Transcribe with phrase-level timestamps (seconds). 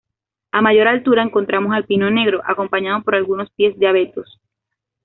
[0.51, 4.41] A mayor altura encontramos al pino negro, acompañado por algunos pies de abetos.